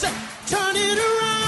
Turn 0.00 0.76
it 0.76 0.96
around. 0.96 1.47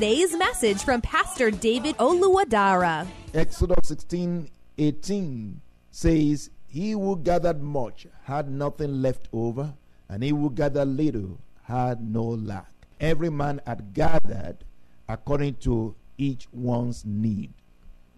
message 0.00 0.82
from 0.82 1.02
Pastor 1.02 1.50
David 1.50 1.94
Oluwadara. 1.98 3.06
Exodus 3.34 3.88
16 3.88 4.48
18 4.78 5.60
says, 5.90 6.48
He 6.66 6.92
who 6.92 7.16
gathered 7.16 7.62
much 7.62 8.06
had 8.22 8.50
nothing 8.50 9.02
left 9.02 9.28
over, 9.30 9.74
and 10.08 10.22
he 10.22 10.30
who 10.30 10.48
gathered 10.48 10.88
little 10.88 11.38
had 11.64 12.00
no 12.00 12.24
lack. 12.24 12.72
Every 12.98 13.28
man 13.28 13.60
had 13.66 13.92
gathered 13.92 14.64
according 15.06 15.56
to 15.56 15.94
each 16.16 16.48
one's 16.50 17.04
need. 17.04 17.52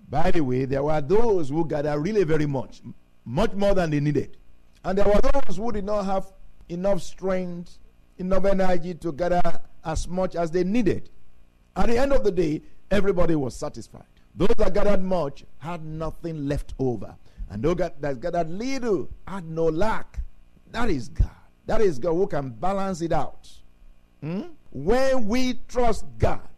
By 0.09 0.31
the 0.31 0.43
way, 0.43 0.67
there 0.67 0.85
were 0.85 1.01
those 1.01 1.49
who 1.49 1.67
gathered 1.67 1.99
really 1.99 2.23
very 2.23 2.47
much, 2.47 2.81
much 3.25 3.55
more 3.55 3.75
than 3.75 3.91
they 3.91 3.99
needed. 3.99 4.37
And 4.85 4.99
there 4.99 5.07
were 5.07 5.21
those 5.21 5.57
who 5.57 5.73
did 5.73 5.85
not 5.85 6.05
have 6.05 6.33
enough 6.69 7.03
strength, 7.03 7.79
enough 8.19 8.45
energy 8.45 8.95
to 8.95 9.11
gather 9.11 9.43
as 9.85 10.07
much 10.07 10.37
as 10.37 10.53
they 10.53 10.63
needed. 10.63 11.11
At 11.77 11.87
the 11.89 11.99
end 11.99 12.13
of 12.13 12.25
the 12.25 12.33
day, 12.33 12.63
everybody 12.91 13.35
was 13.35 13.57
satisfied. 13.57 14.05
Those 14.35 14.55
that 14.59 14.75
gathered 14.75 15.03
much 15.03 15.45
had 15.59 15.85
nothing 15.85 16.49
left 16.49 16.75
over. 16.79 17.15
And 17.51 17.63
those 17.63 17.77
that 17.77 18.21
gathered 18.21 18.51
little 18.51 19.09
had 19.27 19.49
no 19.49 19.67
lack. 19.67 20.21
That 20.71 20.89
is 20.89 21.09
God. 21.09 21.31
That 21.67 21.81
is 21.81 21.99
God 21.99 22.15
who 22.15 22.27
can 22.27 22.51
balance 22.51 23.01
it 23.03 23.13
out. 23.13 23.49
Hmm? 24.21 24.43
When 24.71 25.27
we 25.27 25.61
trust 25.69 26.07
God, 26.19 26.49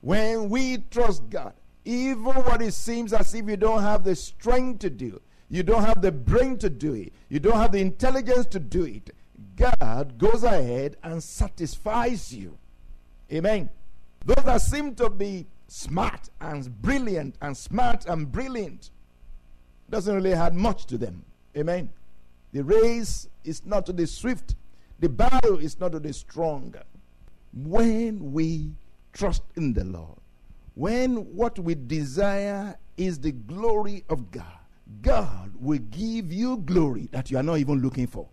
when 0.00 0.48
we 0.48 0.78
trust 0.90 1.28
God, 1.28 1.54
even 1.84 2.24
what 2.24 2.62
it 2.62 2.72
seems 2.72 3.12
as 3.12 3.34
if 3.34 3.46
you 3.46 3.56
don't 3.56 3.82
have 3.82 4.04
the 4.04 4.14
strength 4.14 4.80
to 4.80 4.90
do, 4.90 5.20
you 5.50 5.62
don't 5.62 5.84
have 5.84 6.00
the 6.00 6.12
brain 6.12 6.56
to 6.58 6.70
do 6.70 6.94
it, 6.94 7.12
you 7.28 7.38
don't 7.40 7.56
have 7.56 7.72
the 7.72 7.80
intelligence 7.80 8.46
to 8.46 8.58
do 8.58 8.84
it, 8.84 9.10
God 9.56 10.18
goes 10.18 10.44
ahead 10.44 10.96
and 11.02 11.22
satisfies 11.22 12.32
you. 12.32 12.56
Amen. 13.32 13.68
Those 14.24 14.44
that 14.44 14.60
seem 14.60 14.94
to 14.96 15.10
be 15.10 15.46
smart 15.68 16.30
and 16.40 16.80
brilliant 16.80 17.36
and 17.42 17.56
smart 17.56 18.06
and 18.06 18.30
brilliant 18.30 18.90
doesn't 19.90 20.14
really 20.14 20.32
add 20.32 20.54
much 20.54 20.86
to 20.86 20.98
them. 20.98 21.24
Amen. 21.56 21.90
The 22.52 22.62
race 22.62 23.28
is 23.44 23.66
not 23.66 23.86
to 23.86 23.92
the 23.92 24.06
swift, 24.06 24.54
the 25.00 25.08
battle 25.08 25.58
is 25.58 25.78
not 25.78 25.92
to 25.92 26.00
the 26.00 26.12
strong. 26.12 26.74
When 27.52 28.32
we 28.32 28.72
trust 29.12 29.42
in 29.56 29.74
the 29.74 29.84
Lord, 29.84 30.18
when 30.74 31.16
what 31.34 31.58
we 31.58 31.74
desire 31.74 32.76
is 32.96 33.18
the 33.18 33.32
glory 33.32 34.04
of 34.08 34.30
God, 34.30 34.58
God 35.02 35.52
will 35.60 35.78
give 35.78 36.32
you 36.32 36.58
glory 36.58 37.08
that 37.12 37.30
you 37.30 37.36
are 37.36 37.42
not 37.42 37.58
even 37.58 37.80
looking 37.80 38.06
for. 38.06 38.28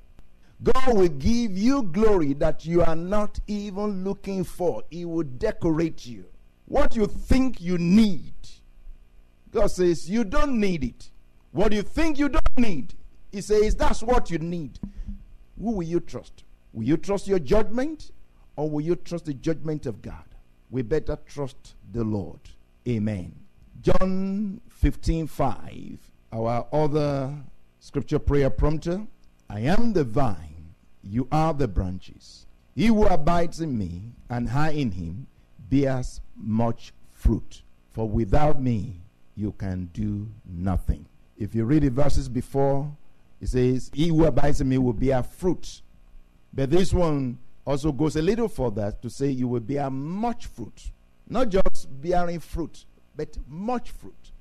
God 0.64 0.96
will 0.96 1.08
give 1.08 1.58
you 1.58 1.84
glory 1.84 2.34
that 2.34 2.66
you 2.66 2.84
are 2.84 2.96
not 2.96 3.40
even 3.48 4.04
looking 4.04 4.44
for. 4.44 4.84
He 4.90 5.06
will 5.06 5.24
decorate 5.24 6.06
you. 6.06 6.26
What 6.66 6.96
you 6.96 7.08
think 7.08 7.60
you 7.60 7.78
need, 7.78 8.34
God 9.52 9.68
says 9.68 10.10
you 10.10 10.24
don't 10.24 10.60
need 10.60 10.84
it. 10.84 11.10
What 11.52 11.74
you 11.74 11.82
think 11.82 12.20
you 12.20 12.30
don't 12.30 12.58
need, 12.58 12.94
He 13.32 13.42
says 13.42 13.76
that's 13.76 14.04
what 14.04 14.30
you 14.30 14.38
need. 14.38 14.80
Who 15.60 15.72
will 15.72 15.84
you 15.84 16.00
trust? 16.00 16.44
Will 16.74 16.84
you 16.84 16.98
trust 16.98 17.28
your 17.28 17.40
judgment 17.40 18.12
or 18.56 18.70
will 18.70 18.82
you 18.82 18.96
trust 18.96 19.26
the 19.26 19.34
judgment 19.34 19.86
of 19.86 20.02
God? 20.02 20.24
We 20.70 20.84
better 20.84 21.18
trust 21.26 21.76
the 21.92 22.04
Lord. 22.04 22.40
Amen. 22.88 23.36
John 23.82 24.62
15 24.70 25.28
5, 25.28 26.12
our 26.34 26.68
other 26.72 27.34
scripture 27.80 28.20
prayer 28.20 28.50
prompter. 28.50 29.06
I 29.50 29.62
am 29.62 29.92
the 29.92 30.06
vine, 30.06 30.51
you 31.04 31.28
are 31.32 31.54
the 31.54 31.68
branches. 31.68 32.46
He 32.76 32.88
who 32.88 33.06
abides 33.06 33.60
in 33.60 33.78
me 33.78 34.04
and 34.30 34.50
I 34.50 34.72
in 34.72 34.92
him 34.92 35.28
bears 35.70 36.22
much 36.36 36.94
fruit. 37.14 37.64
For 37.92 38.08
without 38.08 38.62
me 38.62 39.02
you 39.36 39.52
can 39.54 39.90
do 39.94 40.28
nothing. 40.46 41.06
If 41.38 41.56
you 41.56 41.66
read 41.66 41.84
the 41.84 41.90
verses 41.90 42.30
before, 42.30 42.96
it 43.42 43.48
says, 43.48 43.90
He 43.94 44.10
who 44.10 44.26
abides 44.26 44.62
in 44.62 44.70
me 44.70 44.78
will 44.78 44.94
bear 44.94 45.24
fruit. 45.24 45.82
But 46.54 46.70
this 46.70 46.94
one 46.94 47.40
also 47.66 47.92
goes 47.92 48.16
a 48.16 48.22
little 48.22 48.48
further 48.48 48.94
to 49.02 49.10
say 49.10 49.30
you 49.30 49.48
will 49.48 49.60
bear 49.60 49.90
much 49.90 50.46
fruit. 50.46 50.92
Not 51.28 51.50
just 51.50 51.88
bearing 52.02 52.40
fruit, 52.40 52.86
but 53.16 53.38
much 53.48 53.92
fruit. 53.92 54.32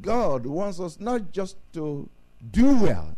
God 0.00 0.46
wants 0.46 0.80
us 0.80 1.00
not 1.00 1.32
just 1.32 1.56
to 1.72 2.08
do 2.50 2.76
well, 2.76 3.16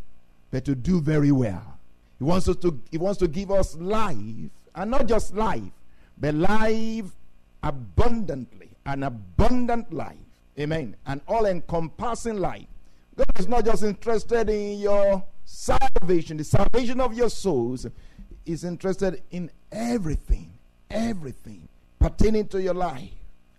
but 0.51 0.65
to 0.65 0.75
do 0.75 1.01
very 1.01 1.33
well. 1.33 1.78
He 2.19 2.25
wants 2.25 2.49
us 2.49 2.57
to 2.57 2.81
he 2.91 2.99
wants 2.99 3.19
to 3.21 3.29
give 3.29 3.51
us 3.51 3.77
life, 3.77 4.51
and 4.75 4.91
not 4.91 5.07
just 5.07 5.35
life, 5.35 5.63
but 6.19 6.35
life 6.35 7.07
abundantly, 7.63 8.71
an 8.87 9.03
abundant 9.05 9.93
life. 9.93 10.17
Amen. 10.59 10.97
An 11.07 11.21
all-encompassing 11.29 12.39
life. 12.39 12.67
God 13.17 13.27
is 13.39 13.47
not 13.47 13.65
just 13.65 13.85
interested 13.85 14.51
in 14.51 14.81
your 14.81 15.23
salvation, 15.45 16.37
the 16.37 16.45
salvation 16.45 17.01
of 17.01 17.15
your 17.15 17.31
souls. 17.31 17.87
Is 18.47 18.65
interested 18.65 19.21
in 19.31 19.51
everything, 19.71 20.51
everything 20.91 21.69
pertaining 21.99 22.49
to 22.49 22.63
your 22.63 22.73
life. 22.73 23.11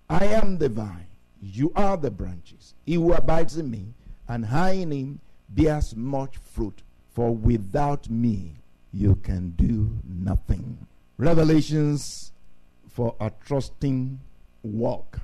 I 0.10 0.26
am 0.26 0.58
the 0.58 0.68
vine, 0.68 1.06
you 1.44 1.72
are 1.76 1.96
the 1.96 2.10
branches. 2.10 2.74
He 2.88 2.96
who 2.96 3.14
abides 3.14 3.56
in 3.56 3.70
me 3.70 3.94
and 4.28 4.48
I 4.48 4.72
in 4.72 4.92
him 4.92 5.20
bears 5.50 5.96
much 5.96 6.38
fruit. 6.38 6.82
For 7.20 7.36
without 7.36 8.10
me, 8.10 8.54
you 8.94 9.16
can 9.16 9.50
do 9.58 9.90
nothing. 10.08 10.88
Revelations 11.18 12.32
for 12.88 13.14
a 13.20 13.30
trusting 13.46 14.22
walk, 14.64 15.20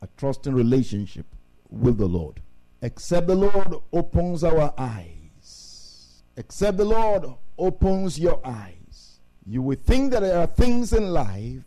a 0.00 0.06
trusting 0.16 0.54
relationship 0.54 1.26
with 1.68 1.98
the 1.98 2.06
Lord. 2.06 2.40
Except 2.82 3.26
the 3.26 3.34
Lord 3.34 3.74
opens 3.92 4.44
our 4.44 4.72
eyes, 4.78 6.22
except 6.36 6.76
the 6.76 6.84
Lord 6.84 7.24
opens 7.58 8.16
your 8.16 8.40
eyes, 8.46 9.18
you 9.44 9.60
will 9.60 9.76
think 9.84 10.12
that 10.12 10.20
there 10.20 10.38
are 10.38 10.46
things 10.46 10.92
in 10.92 11.12
life 11.12 11.64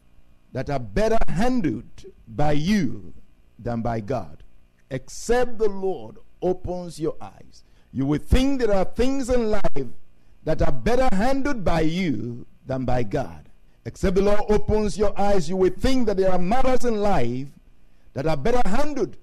that 0.54 0.70
are 0.70 0.80
better 0.80 1.18
handled 1.28 2.06
by 2.26 2.54
you 2.54 3.14
than 3.60 3.82
by 3.82 4.00
God. 4.00 4.44
Except 4.90 5.58
the 5.58 5.68
Lord 5.68 6.20
opens 6.42 7.02
your 7.02 7.18
eyes, 7.20 7.66
you 7.94 8.06
will 8.06 8.20
think 8.20 8.60
there 8.60 8.74
are 8.74 8.86
things 8.86 9.30
in 9.30 9.52
life 9.52 9.88
that 10.44 10.62
are 10.62 10.72
better 10.72 11.08
handled 11.16 11.64
by 11.64 11.82
you 11.82 12.46
than 12.66 12.86
by 12.86 13.04
God. 13.04 13.50
Except 13.86 14.16
the 14.16 14.22
Lord 14.22 14.42
opens 14.50 14.98
your 14.98 15.18
eyes, 15.20 15.48
you 15.48 15.58
will 15.58 15.72
think 15.72 16.08
that 16.08 16.18
there 16.18 16.32
are 16.32 16.40
matters 16.40 16.86
in 16.86 16.96
life 17.02 17.48
that 18.14 18.26
are 18.26 18.38
better 18.38 18.62
handled 18.68 19.18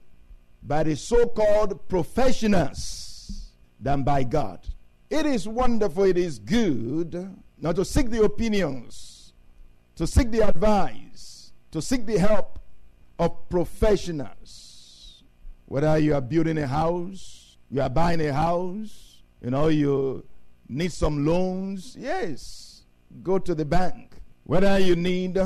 by 0.63 0.85
the 0.85 0.95
so 0.95 1.27
called 1.27 1.89
professionals 1.89 3.51
than 3.81 4.03
by 4.03 4.23
God. 4.23 4.61
It 5.09 5.27
is 5.27 5.49
wonderful, 5.49 6.05
it 6.05 6.17
is 6.17 6.39
good 6.39 7.35
now 7.61 7.73
to 7.73 7.85
seek 7.85 8.09
the 8.09 8.23
opinions, 8.23 9.33
to 9.97 10.07
seek 10.07 10.31
the 10.31 10.47
advice, 10.47 11.53
to 11.73 11.83
seek 11.83 12.07
the 12.07 12.19
help 12.19 12.59
of 13.19 13.49
professionals. 13.49 15.23
Whether 15.67 15.99
you 15.99 16.15
are 16.15 16.21
building 16.21 16.59
a 16.59 16.67
house, 16.67 17.40
you 17.71 17.81
are 17.81 17.89
buying 17.89 18.21
a 18.21 18.33
house, 18.33 19.23
you 19.41 19.51
know, 19.51 19.69
you 19.69 20.25
need 20.69 20.93
some 20.93 21.25
loans, 21.25 21.97
yes, 21.99 22.83
go 23.23 23.39
to 23.39 23.55
the 23.55 23.65
bank. 23.65 24.15
Whether 24.45 24.79
you 24.81 24.97
need 24.97 25.39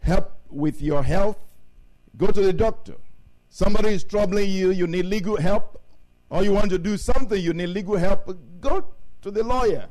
help 0.00 0.32
with 0.50 0.82
your 0.82 1.02
health, 1.02 1.38
go 2.16 2.26
to 2.26 2.40
the 2.40 2.52
doctor. 2.52 2.94
Somebody 3.48 3.90
is 3.90 4.04
troubling 4.04 4.50
you, 4.50 4.70
you 4.70 4.86
need 4.86 5.06
legal 5.06 5.36
help, 5.36 5.80
or 6.28 6.42
you 6.42 6.52
want 6.52 6.70
to 6.70 6.78
do 6.78 6.96
something, 6.96 7.40
you 7.40 7.54
need 7.54 7.68
legal 7.68 7.96
help, 7.96 8.36
go 8.60 8.86
to 9.22 9.30
the 9.30 9.42
lawyer. 9.42 9.86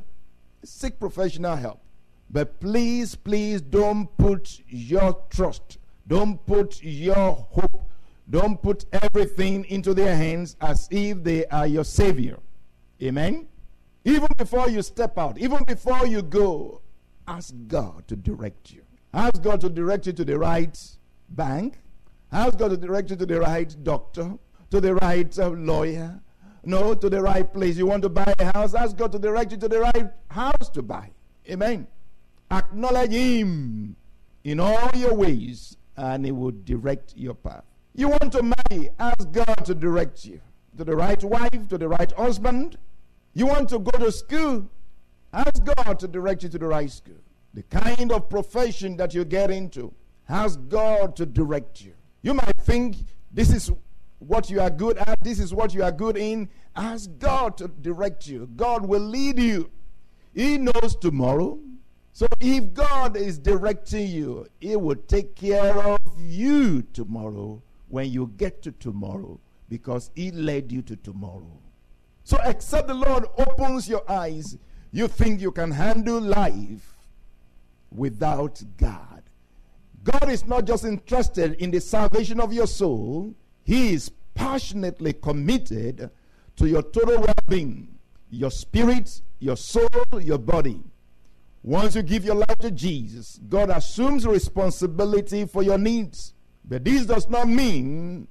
Seek 0.63 1.00
professional 1.00 1.56
help. 1.56 1.81
But 2.29 2.59
please, 2.59 3.15
please 3.15 3.61
don't 3.61 4.07
put 4.18 4.61
your 4.68 5.19
trust, 5.29 5.77
don't 6.07 6.44
put 6.45 6.83
your 6.83 7.31
hope, 7.50 7.89
don't 8.30 8.62
put 8.62 8.86
everything 8.92 9.66
into 9.66 9.94
their 9.94 10.16
hands 10.16 10.56
as 10.62 10.88
if 10.92 11.24
they 11.24 11.45
are 11.48 11.68
your 11.68 11.83
savior. 11.83 12.39
Amen? 13.01 13.48
Even 14.04 14.27
before 14.38 14.69
you 14.69 14.81
step 14.81 15.18
out, 15.18 15.38
even 15.38 15.63
before 15.63 16.06
you 16.07 16.22
go, 16.22 16.81
ask 17.27 17.54
God 17.68 18.07
to 18.07 18.16
direct 18.16 18.72
you. 18.72 18.81
Ask 19.13 19.42
God 19.42 19.62
to 19.62 19.69
direct 19.69 20.07
you 20.07 20.13
to 20.13 20.25
the 20.25 20.38
right 20.38 20.77
bank. 21.30 21.80
Ask 22.31 22.57
God 22.57 22.69
to 22.69 22.77
direct 22.77 23.10
you 23.10 23.16
to 23.16 23.25
the 23.25 23.39
right 23.39 23.75
doctor, 23.83 24.38
to 24.71 24.81
the 24.81 24.95
right 24.95 25.39
uh, 25.39 25.50
lawyer, 25.50 26.19
no, 26.63 26.94
to 26.95 27.10
the 27.10 27.21
right 27.21 27.51
place. 27.51 27.78
You 27.78 27.86
want 27.86 28.04
to 28.04 28.10
buy 28.10 28.33
a 28.39 28.51
house, 28.54 28.74
ask 28.74 28.98
God 28.98 29.12
to 29.12 29.19
direct 29.19 29.51
you 29.51 29.57
to 29.57 29.68
the 29.68 29.80
right 29.80 30.07
house 30.30 30.69
to 30.74 30.81
buy. 30.81 31.12
Amen. 31.50 31.88
Acknowledge 32.51 33.12
Him 33.12 33.95
in 34.44 34.60
all 34.60 34.89
your 34.95 35.13
ways, 35.13 35.78
and 35.95 36.25
He 36.25 36.31
will 36.31 36.51
direct 36.51 37.13
your 37.16 37.36
path. 37.36 37.63
You 37.97 38.09
want 38.09 38.33
to 38.33 38.44
marry, 38.44 38.89
ask 39.00 39.31
God 39.31 39.63
to 39.63 39.74
direct 39.74 40.25
you 40.25 40.42
to 40.77 40.83
the 40.83 40.95
right 40.95 41.24
wife, 41.24 41.69
to 41.69 41.77
the 41.77 41.88
right 41.88 42.12
husband. 42.12 42.77
You 43.33 43.45
want 43.45 43.69
to 43.69 43.80
go 43.80 43.92
to 43.92 44.12
school, 44.12 44.68
ask 45.31 45.63
God 45.63 46.00
to 46.00 46.07
direct 46.09 46.44
you 46.44 46.50
to 46.50 46.57
the 46.57 46.68
right 46.68 46.92
school. 46.92 47.15
The 47.53 47.63
kind 47.63 48.12
of 48.12 48.30
profession 48.30 48.97
that 48.97 49.13
you 49.13 49.24
get 49.24 49.50
into, 49.50 49.94
ask 50.27 50.59
God 50.68 51.15
to 51.15 51.25
direct 51.25 51.81
you. 51.81 51.94
You 52.21 52.33
might 52.33 52.57
think 52.59 52.97
this 53.31 53.53
is 53.53 53.71
what 54.19 54.50
you 54.50 54.59
are 54.59 54.69
good 54.69 54.97
at, 54.97 55.24
this 55.24 55.39
is 55.39 55.53
what 55.53 55.74
you 55.74 55.81
are 55.81 55.92
good 55.92 56.18
in. 56.18 56.50
Ask 56.75 57.09
God 57.18 57.56
to 57.59 57.69
direct 57.69 58.27
you. 58.27 58.50
God 58.57 58.86
will 58.86 59.01
lead 59.01 59.39
you. 59.39 59.71
He 60.33 60.57
knows 60.57 60.97
tomorrow. 61.00 61.59
So 62.12 62.27
if 62.42 62.74
God 62.74 63.15
is 63.15 63.39
directing 63.39 64.09
you, 64.09 64.47
He 64.59 64.75
will 64.75 64.95
take 64.95 65.36
care 65.36 65.77
of 65.77 66.00
you 66.18 66.81
tomorrow 66.81 67.62
when 67.87 68.11
you 68.11 68.31
get 68.37 68.61
to 68.63 68.71
tomorrow 68.71 69.39
because 69.69 70.11
He 70.15 70.31
led 70.31 70.71
you 70.71 70.81
to 70.83 70.95
tomorrow. 70.95 71.59
So 72.23 72.37
except 72.43 72.87
the 72.87 72.93
Lord 72.93 73.25
opens 73.37 73.87
your 73.87 74.09
eyes, 74.09 74.57
you 74.91 75.07
think 75.07 75.41
you 75.41 75.51
can 75.51 75.71
handle 75.71 76.19
life 76.19 76.95
without 77.91 78.61
God. 78.77 79.23
God 80.03 80.29
is 80.29 80.45
not 80.45 80.65
just 80.65 80.85
interested 80.85 81.53
in 81.53 81.71
the 81.71 81.81
salvation 81.81 82.39
of 82.39 82.53
your 82.53 82.67
soul, 82.67 83.33
He 83.63 83.93
is 83.93 84.11
passionately 84.33 85.13
committed 85.13 86.11
to 86.57 86.67
your 86.67 86.83
total 86.83 87.21
well 87.21 87.33
being, 87.47 87.97
your 88.29 88.51
spirit, 88.51 89.21
your 89.39 89.57
soul, 89.57 89.89
your 90.21 90.37
body. 90.37 90.81
Once 91.63 91.95
you 91.95 92.03
give 92.03 92.23
your 92.23 92.35
life 92.35 92.59
to 92.59 92.69
Jesus, 92.69 93.39
God 93.49 93.71
assumes 93.71 94.27
responsibility 94.27 95.45
for 95.45 95.63
your 95.63 95.79
needs. 95.79 96.34
But 96.67 96.83
this 96.83 97.06
does 97.06 97.29
not 97.29 97.47
mean 97.47 98.27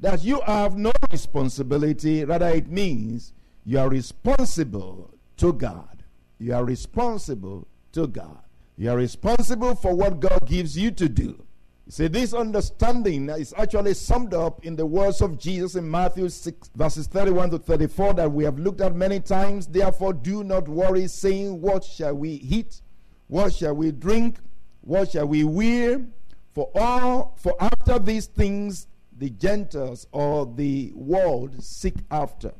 that 0.00 0.22
you 0.22 0.40
have 0.42 0.76
no 0.76 0.92
responsibility, 1.10 2.24
rather, 2.24 2.48
it 2.48 2.68
means 2.68 3.32
you 3.64 3.78
are 3.78 3.88
responsible 3.88 5.14
to 5.38 5.52
God. 5.52 6.04
You 6.38 6.54
are 6.54 6.64
responsible 6.64 7.66
to 7.92 8.06
God. 8.06 8.38
You 8.76 8.90
are 8.90 8.96
responsible 8.96 9.74
for 9.74 9.94
what 9.94 10.20
God 10.20 10.46
gives 10.46 10.78
you 10.78 10.90
to 10.92 11.08
do. 11.08 11.44
See, 11.90 12.06
this 12.06 12.34
understanding 12.34 13.30
is 13.30 13.54
actually 13.56 13.94
summed 13.94 14.34
up 14.34 14.64
in 14.64 14.76
the 14.76 14.84
words 14.84 15.22
of 15.22 15.38
Jesus 15.38 15.74
in 15.74 15.90
Matthew 15.90 16.28
6, 16.28 16.70
verses 16.76 17.06
31 17.06 17.50
to 17.50 17.58
34, 17.58 18.14
that 18.14 18.30
we 18.30 18.44
have 18.44 18.58
looked 18.58 18.82
at 18.82 18.94
many 18.94 19.20
times. 19.20 19.66
Therefore, 19.66 20.12
do 20.12 20.44
not 20.44 20.68
worry, 20.68 21.06
saying, 21.06 21.62
What 21.62 21.82
shall 21.82 22.14
we 22.14 22.30
eat? 22.30 22.82
What 23.28 23.54
shall 23.54 23.74
we 23.74 23.90
drink? 23.90 24.36
What 24.82 25.12
shall 25.12 25.26
we 25.26 25.44
wear? 25.44 26.06
For 26.58 26.72
all, 26.74 27.36
for 27.36 27.54
after 27.60 28.00
these 28.00 28.26
things 28.26 28.88
the 29.16 29.30
Gentiles 29.30 30.08
or 30.10 30.44
the 30.44 30.90
world 30.92 31.62
seek 31.62 31.94
after. 32.10 32.52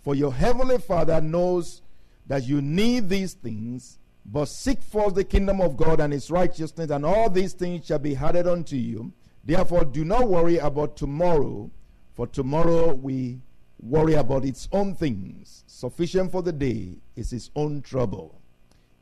For 0.00 0.14
your 0.14 0.32
heavenly 0.32 0.78
Father 0.78 1.20
knows 1.20 1.82
that 2.26 2.44
you 2.44 2.62
need 2.62 3.10
these 3.10 3.34
things, 3.34 3.98
but 4.24 4.46
seek 4.46 4.80
first 4.80 5.14
the 5.14 5.24
kingdom 5.24 5.60
of 5.60 5.76
God 5.76 6.00
and 6.00 6.10
his 6.10 6.30
righteousness, 6.30 6.90
and 6.90 7.04
all 7.04 7.28
these 7.28 7.52
things 7.52 7.84
shall 7.84 7.98
be 7.98 8.16
added 8.16 8.46
unto 8.46 8.76
you. 8.76 9.12
Therefore, 9.44 9.84
do 9.84 10.06
not 10.06 10.26
worry 10.26 10.56
about 10.56 10.96
tomorrow, 10.96 11.70
for 12.14 12.26
tomorrow 12.26 12.94
we 12.94 13.42
worry 13.78 14.14
about 14.14 14.46
its 14.46 14.70
own 14.72 14.94
things. 14.94 15.64
Sufficient 15.66 16.32
for 16.32 16.40
the 16.40 16.52
day 16.52 16.94
is 17.14 17.34
its 17.34 17.50
own 17.54 17.82
trouble. 17.82 18.40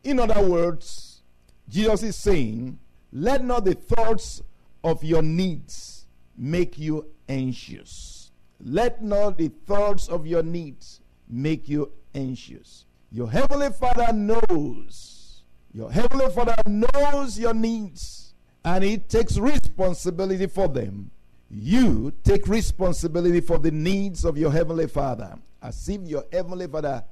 In 0.02 0.19
other 0.19 0.44
words, 0.44 1.23
Jesus 1.69 2.02
is 2.02 2.17
saying, 2.17 2.81
let 3.12 3.44
not 3.44 3.64
the 3.64 3.75
thoughts 3.75 4.43
of 4.82 5.03
your 5.03 5.23
needs 5.23 6.06
make 6.37 6.79
you 6.79 7.06
anxious. 7.29 8.31
Let 8.61 9.03
not 9.03 9.38
the 9.38 9.49
thoughts 9.67 10.08
of 10.08 10.26
your 10.26 10.43
needs 10.43 11.00
make 11.29 11.69
you 11.69 11.93
anxious. 12.14 12.85
Your 13.11 13.31
heavenly 13.31 13.70
Father 13.70 14.12
knows. 14.12 15.43
Your 15.73 15.91
heavenly 15.91 16.31
Father 16.31 16.56
knows 16.67 17.38
your 17.38 17.55
needs 17.55 18.35
and 18.64 18.82
he 18.82 18.99
takes 18.99 19.38
responsibility 19.38 20.47
for 20.47 20.69
them. 20.69 21.11
You 21.50 22.12
take 22.25 22.49
responsibility 22.49 23.41
for 23.41 23.59
the 23.59 23.70
needs 23.70 24.25
of 24.25 24.37
your 24.37 24.50
heavenly 24.50 24.88
Father 24.88 25.38
as 25.62 25.88
if 25.88 26.00
your 26.02 26.25
heavenly 26.32 26.67
Father 26.67 27.05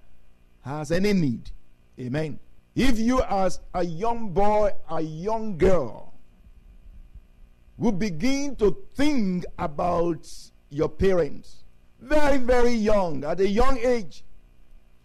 has 0.62 0.90
any 0.90 1.12
need. 1.12 1.50
Amen. 2.00 2.38
If 2.74 2.98
you, 2.98 3.22
as 3.22 3.60
a 3.72 3.84
young 3.84 4.30
boy, 4.30 4.72
a 4.90 5.00
young 5.00 5.56
girl, 5.56 6.14
will 7.76 7.92
begin 7.92 8.56
to 8.56 8.76
think 8.94 9.44
about 9.58 10.28
your 10.70 10.88
parents, 10.88 11.64
very, 12.00 12.38
very 12.38 12.72
young, 12.72 13.24
at 13.24 13.40
a 13.40 13.48
young 13.48 13.78
age, 13.78 14.24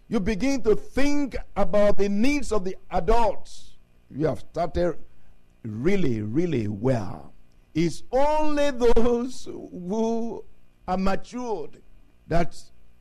you 0.08 0.20
begin 0.20 0.64
to 0.64 0.76
think 0.76 1.36
about 1.56 1.98
the 1.98 2.10
needs 2.10 2.52
of 2.52 2.64
the 2.64 2.76
adults. 2.90 3.78
You 4.10 4.26
have 4.26 4.40
started 4.40 4.98
really, 5.64 6.22
really 6.22 6.68
well. 6.68 7.34
It's 7.76 8.02
only 8.12 8.72
those 8.72 9.46
who 9.46 10.44
are 10.88 10.98
matured 10.98 11.82
that 12.28 12.58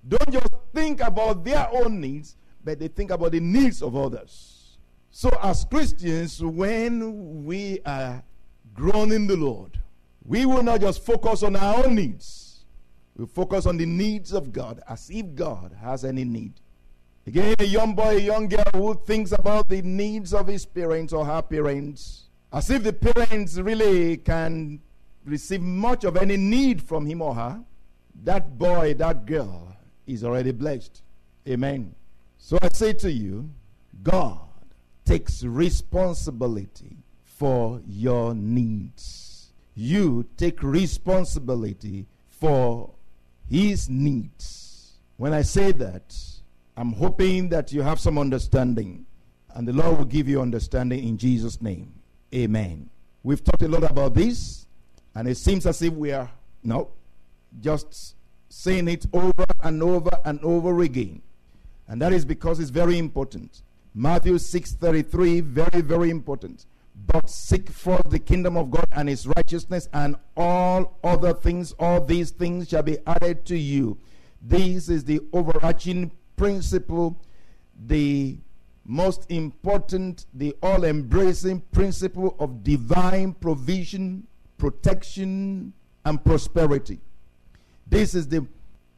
don't 0.06 0.30
just 0.30 0.52
think 0.74 1.00
about 1.00 1.42
their 1.44 1.68
own 1.72 2.00
needs, 2.00 2.36
but 2.62 2.78
they 2.78 2.88
think 2.88 3.10
about 3.10 3.32
the 3.32 3.40
needs 3.40 3.82
of 3.82 3.96
others. 3.96 4.57
So, 5.18 5.36
as 5.42 5.64
Christians, 5.64 6.40
when 6.40 7.44
we 7.44 7.80
are 7.84 8.22
grown 8.72 9.10
in 9.10 9.26
the 9.26 9.36
Lord, 9.36 9.76
we 10.24 10.46
will 10.46 10.62
not 10.62 10.80
just 10.80 11.04
focus 11.04 11.42
on 11.42 11.56
our 11.56 11.84
own 11.84 11.96
needs, 11.96 12.60
we 13.16 13.26
focus 13.26 13.66
on 13.66 13.78
the 13.78 13.84
needs 13.84 14.32
of 14.32 14.52
God 14.52 14.80
as 14.88 15.10
if 15.10 15.34
God 15.34 15.76
has 15.80 16.04
any 16.04 16.22
need. 16.22 16.52
Again, 17.26 17.56
a 17.58 17.64
young 17.64 17.96
boy, 17.96 18.18
a 18.18 18.20
young 18.20 18.46
girl 18.46 18.70
who 18.72 18.94
thinks 18.94 19.32
about 19.32 19.66
the 19.66 19.82
needs 19.82 20.32
of 20.32 20.46
his 20.46 20.64
parents 20.64 21.12
or 21.12 21.26
her 21.26 21.42
parents, 21.42 22.28
as 22.52 22.70
if 22.70 22.84
the 22.84 22.92
parents 22.92 23.56
really 23.56 24.18
can 24.18 24.80
receive 25.24 25.62
much 25.62 26.04
of 26.04 26.16
any 26.16 26.36
need 26.36 26.80
from 26.80 27.04
him 27.04 27.22
or 27.22 27.34
her, 27.34 27.60
that 28.22 28.56
boy, 28.56 28.94
that 28.94 29.26
girl 29.26 29.76
is 30.06 30.22
already 30.22 30.52
blessed. 30.52 31.02
Amen. 31.48 31.92
So 32.36 32.56
I 32.62 32.68
say 32.68 32.92
to 32.92 33.10
you, 33.10 33.50
God 34.04 34.47
takes 35.08 35.42
responsibility 35.42 36.98
for 37.24 37.80
your 37.86 38.34
needs. 38.34 39.52
You 39.74 40.26
take 40.36 40.62
responsibility 40.62 42.04
for 42.28 42.90
his 43.48 43.88
needs. 43.88 44.98
When 45.16 45.32
I 45.32 45.40
say 45.40 45.72
that, 45.72 46.14
I'm 46.76 46.92
hoping 46.92 47.48
that 47.48 47.72
you 47.72 47.80
have 47.80 47.98
some 47.98 48.18
understanding, 48.18 49.06
and 49.54 49.66
the 49.66 49.72
Lord 49.72 49.96
will 49.96 50.04
give 50.04 50.28
you 50.28 50.42
understanding 50.42 51.02
in 51.02 51.16
Jesus' 51.16 51.62
name. 51.62 51.94
Amen. 52.34 52.90
We've 53.22 53.42
talked 53.42 53.62
a 53.62 53.68
lot 53.68 53.90
about 53.90 54.12
this, 54.12 54.66
and 55.14 55.26
it 55.26 55.38
seems 55.38 55.64
as 55.64 55.80
if 55.80 55.94
we 55.94 56.12
are, 56.12 56.30
no, 56.62 56.90
just 57.62 58.14
saying 58.50 58.88
it 58.88 59.06
over 59.14 59.46
and 59.62 59.82
over 59.82 60.10
and 60.26 60.38
over 60.44 60.82
again. 60.82 61.22
And 61.86 62.02
that 62.02 62.12
is 62.12 62.26
because 62.26 62.60
it's 62.60 62.68
very 62.68 62.98
important. 62.98 63.62
Matthew 63.94 64.34
6:33 64.38 65.40
very 65.40 65.80
very 65.80 66.10
important. 66.10 66.66
But 67.06 67.30
seek 67.30 67.70
first 67.70 68.10
the 68.10 68.18
kingdom 68.18 68.56
of 68.56 68.70
God 68.70 68.86
and 68.92 69.08
his 69.08 69.26
righteousness 69.26 69.88
and 69.92 70.16
all 70.36 70.98
other 71.04 71.32
things 71.32 71.72
all 71.78 72.04
these 72.04 72.30
things 72.30 72.68
shall 72.68 72.82
be 72.82 72.98
added 73.06 73.44
to 73.46 73.56
you. 73.56 73.98
This 74.42 74.88
is 74.88 75.04
the 75.04 75.20
overarching 75.32 76.12
principle 76.36 77.20
the 77.86 78.38
most 78.84 79.30
important, 79.30 80.26
the 80.32 80.56
all 80.62 80.84
embracing 80.84 81.60
principle 81.72 82.34
of 82.38 82.64
divine 82.64 83.34
provision, 83.34 84.26
protection, 84.56 85.72
and 86.04 86.24
prosperity. 86.24 86.98
This 87.86 88.14
is 88.14 88.28
the 88.28 88.46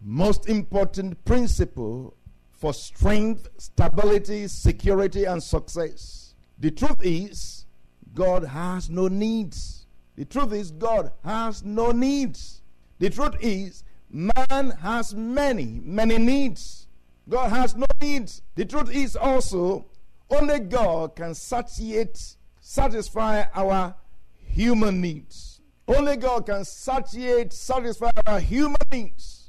most 0.00 0.48
important 0.48 1.22
principle 1.24 2.14
for 2.60 2.74
strength, 2.74 3.48
stability, 3.56 4.46
security, 4.46 5.24
and 5.24 5.42
success. 5.42 6.34
The 6.58 6.70
truth 6.70 7.00
is, 7.00 7.64
God 8.14 8.44
has 8.44 8.90
no 8.90 9.08
needs. 9.08 9.86
The 10.14 10.26
truth 10.26 10.52
is, 10.52 10.70
God 10.70 11.10
has 11.24 11.64
no 11.64 11.90
needs. 11.90 12.60
The 12.98 13.08
truth 13.08 13.36
is, 13.40 13.82
man 14.10 14.74
has 14.82 15.14
many, 15.14 15.80
many 15.82 16.18
needs. 16.18 16.86
God 17.30 17.48
has 17.48 17.74
no 17.74 17.86
needs. 17.98 18.42
The 18.56 18.66
truth 18.66 18.94
is 18.94 19.16
also, 19.16 19.86
only 20.28 20.60
God 20.60 21.16
can 21.16 21.34
satiate, 21.34 22.36
satisfy 22.60 23.44
our 23.54 23.94
human 24.36 25.00
needs. 25.00 25.62
Only 25.88 26.18
God 26.18 26.44
can 26.44 26.66
satiate, 26.66 27.54
satisfy 27.54 28.10
our 28.26 28.38
human 28.38 28.76
needs 28.92 29.39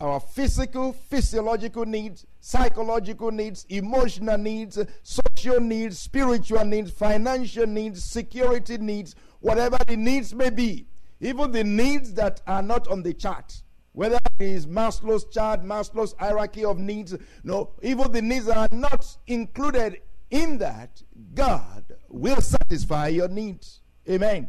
our 0.00 0.20
physical, 0.20 0.92
physiological 0.92 1.86
needs, 1.86 2.26
psychological 2.40 3.30
needs, 3.30 3.64
emotional 3.68 4.36
needs, 4.36 4.78
social 5.02 5.60
needs, 5.60 5.98
spiritual 5.98 6.64
needs, 6.64 6.90
financial 6.90 7.66
needs, 7.66 8.04
security 8.04 8.76
needs, 8.78 9.14
whatever 9.40 9.78
the 9.86 9.96
needs 9.96 10.34
may 10.34 10.50
be, 10.50 10.86
even 11.20 11.52
the 11.52 11.64
needs 11.64 12.12
that 12.14 12.40
are 12.46 12.62
not 12.62 12.88
on 12.88 13.02
the 13.02 13.14
chart. 13.14 13.62
Whether 13.92 14.18
it 14.40 14.44
is 14.44 14.66
Maslow's 14.66 15.24
chart, 15.26 15.62
Maslow's 15.64 16.14
hierarchy 16.18 16.64
of 16.64 16.78
needs, 16.78 17.14
no, 17.44 17.70
even 17.80 18.10
the 18.10 18.22
needs 18.22 18.48
are 18.48 18.68
not 18.72 19.16
included 19.28 20.00
in 20.30 20.58
that, 20.58 21.00
God 21.34 21.84
will 22.08 22.40
satisfy 22.40 23.08
your 23.08 23.28
needs. 23.28 23.80
Amen. 24.10 24.48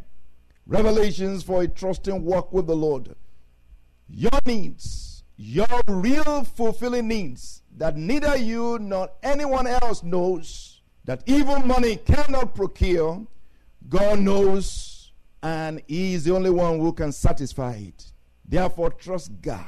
Revelations 0.66 1.44
for 1.44 1.62
a 1.62 1.68
trusting 1.68 2.24
walk 2.24 2.52
with 2.52 2.66
the 2.66 2.76
Lord. 2.76 3.16
Your 4.10 4.40
needs 4.46 5.15
your 5.38 5.68
real 5.88 6.44
fulfilling 6.44 7.08
needs 7.08 7.62
that 7.78 7.98
neither 7.98 8.38
you 8.38 8.80
nor 8.80 9.10
anyone 9.22 9.68
else 9.68 10.04
knows, 10.04 10.82
that 11.04 11.24
even 11.26 11.68
money 11.68 11.98
cannot 11.98 12.56
procure, 12.56 13.26
God 13.90 14.20
knows, 14.20 15.12
and 15.44 15.82
He 15.88 16.14
is 16.14 16.24
the 16.24 16.36
only 16.36 16.50
one 16.50 16.80
who 16.80 16.94
can 16.94 17.12
satisfy 17.12 17.74
it. 17.74 18.12
Therefore, 18.48 18.92
trust 18.92 19.42
God 19.42 19.66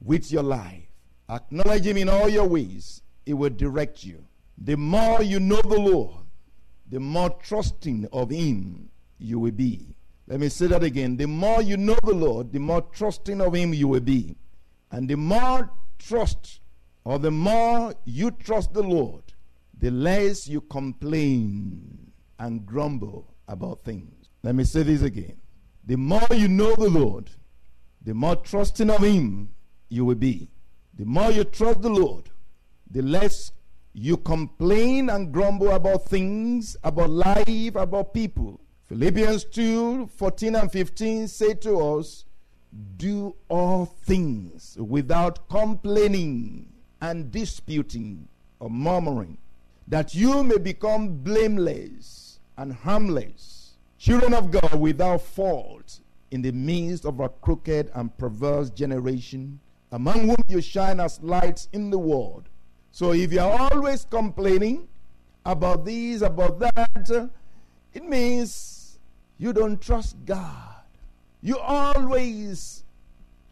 with 0.00 0.30
your 0.30 0.42
life. 0.42 0.84
Acknowledge 1.28 1.86
Him 1.86 1.96
in 1.96 2.08
all 2.08 2.28
your 2.28 2.46
ways, 2.46 3.02
He 3.26 3.34
will 3.34 3.50
direct 3.50 4.04
you. 4.04 4.24
The 4.58 4.76
more 4.76 5.22
you 5.22 5.40
know 5.40 5.60
the 5.62 5.78
Lord, 5.78 6.24
the 6.88 7.00
more 7.00 7.30
trusting 7.42 8.08
of 8.12 8.30
Him 8.30 8.90
you 9.18 9.38
will 9.38 9.52
be. 9.52 9.96
Let 10.26 10.38
me 10.38 10.48
say 10.48 10.68
that 10.68 10.84
again. 10.84 11.16
The 11.16 11.26
more 11.26 11.62
you 11.62 11.76
know 11.76 11.98
the 12.04 12.14
Lord, 12.14 12.52
the 12.52 12.60
more 12.60 12.82
trusting 12.82 13.40
of 13.40 13.54
Him 13.54 13.74
you 13.74 13.88
will 13.88 14.00
be. 14.00 14.36
And 14.90 15.08
the 15.08 15.16
more 15.16 15.70
trust, 15.98 16.60
or 17.04 17.18
the 17.18 17.30
more 17.30 17.94
you 18.04 18.30
trust 18.30 18.72
the 18.72 18.82
Lord, 18.82 19.22
the 19.78 19.90
less 19.90 20.46
you 20.48 20.60
complain 20.60 22.12
and 22.38 22.66
grumble 22.66 23.34
about 23.48 23.82
things. 23.82 24.28
Let 24.42 24.54
me 24.54 24.64
say 24.64 24.82
this 24.82 25.02
again. 25.02 25.36
The 25.84 25.96
more 25.96 26.26
you 26.30 26.48
know 26.48 26.74
the 26.74 26.88
Lord, 26.88 27.30
the 28.02 28.14
more 28.14 28.36
trusting 28.36 28.90
of 28.90 29.02
Him 29.02 29.50
you 29.88 30.04
will 30.04 30.14
be. 30.14 30.48
The 30.94 31.04
more 31.04 31.30
you 31.30 31.44
trust 31.44 31.82
the 31.82 31.90
Lord, 31.90 32.30
the 32.90 33.02
less 33.02 33.52
you 33.92 34.16
complain 34.16 35.10
and 35.10 35.32
grumble 35.32 35.70
about 35.70 36.04
things, 36.04 36.76
about 36.84 37.10
life, 37.10 37.74
about 37.74 38.14
people. 38.14 38.60
Philippians 38.84 39.44
2 39.44 40.08
14 40.08 40.56
and 40.56 40.72
15 40.72 41.28
say 41.28 41.54
to 41.54 41.78
us, 41.78 42.24
do 42.96 43.34
all 43.48 43.84
things 43.84 44.76
without 44.78 45.48
complaining 45.48 46.72
and 47.00 47.30
disputing 47.32 48.28
or 48.60 48.70
murmuring, 48.70 49.38
that 49.88 50.14
you 50.14 50.44
may 50.44 50.58
become 50.58 51.16
blameless 51.16 52.38
and 52.56 52.72
harmless, 52.72 53.74
children 53.98 54.34
of 54.34 54.50
God 54.50 54.74
without 54.74 55.22
fault 55.22 56.00
in 56.30 56.42
the 56.42 56.52
midst 56.52 57.04
of 57.04 57.20
a 57.20 57.28
crooked 57.28 57.90
and 57.94 58.16
perverse 58.18 58.70
generation, 58.70 59.58
among 59.92 60.28
whom 60.28 60.36
you 60.48 60.60
shine 60.60 61.00
as 61.00 61.20
lights 61.22 61.68
in 61.72 61.90
the 61.90 61.98
world. 61.98 62.48
So 62.92 63.12
if 63.12 63.32
you 63.32 63.40
are 63.40 63.70
always 63.72 64.04
complaining 64.04 64.86
about 65.44 65.84
this, 65.84 66.22
about 66.22 66.58
that, 66.60 67.30
it 67.92 68.04
means 68.04 68.98
you 69.38 69.52
don't 69.52 69.80
trust 69.80 70.16
God. 70.24 70.69
You 71.42 71.58
always 71.58 72.84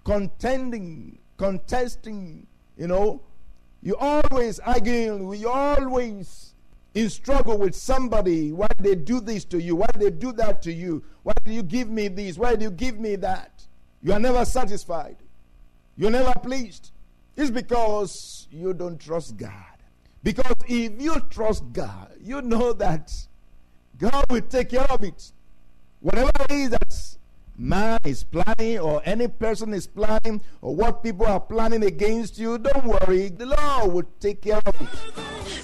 contending, 0.05 1.19
contesting, 1.37 2.47
you 2.77 2.87
know. 2.87 3.23
You 3.83 3.97
always 3.97 4.59
arguing, 4.59 5.33
you 5.35 5.49
always 5.49 6.55
in 6.95 7.09
struggle 7.11 7.59
with 7.59 7.75
somebody. 7.75 8.53
Why 8.53 8.67
they 8.79 8.97
do 8.97 9.21
this 9.21 9.45
to 9.47 9.63
you? 9.63 9.77
Why 9.77 9.87
they 9.95 10.11
do 10.11 10.33
that 10.33 10.63
to 10.63 10.73
you? 10.73 11.05
Why 11.23 11.33
do 11.45 11.53
you 11.53 11.63
give 11.63 11.89
me 11.89 12.09
this? 12.09 12.39
Why 12.39 12.57
do 12.57 12.65
you 12.65 12.71
give 12.71 12.99
me 12.99 13.17
that? 13.17 13.63
You 14.03 14.13
are 14.13 14.19
never 14.19 14.45
satisfied. 14.45 15.17
You're 15.97 16.11
never 16.11 16.33
pleased. 16.41 16.91
It's 17.37 17.51
because 17.51 18.49
you 18.51 18.75
don't 18.75 18.99
trust 18.99 19.37
God. 19.37 19.53
Because 20.23 20.55
if 20.67 21.01
you 21.01 21.21
trust 21.31 21.73
God, 21.73 22.13
you 22.21 22.43
know 22.43 22.73
that 22.73 23.13
God 23.97 24.25
will 24.29 24.41
take 24.43 24.71
care 24.71 24.91
of 24.91 25.05
it. 25.05 25.33
Whatever 26.01 26.31
it 26.41 26.51
is 26.51 26.71
that's 26.71 26.88
man 27.69 27.99
is 28.05 28.25
planning 28.25 28.79
or 28.79 29.03
any 29.05 29.29
person 29.29 29.75
is 29.75 29.87
planning 29.87 30.41
or 30.63 30.75
what 30.75 31.03
people 31.03 31.27
are 31.27 31.41
planning 31.41 31.85
against 31.85 32.39
you, 32.39 32.57
don't 32.57 32.85
worry. 32.85 33.29
The 33.29 33.45
Lord 33.45 33.93
will 33.93 34.11
take 34.19 34.41
care 34.41 34.63
of 34.65 34.81
it. 34.81 35.28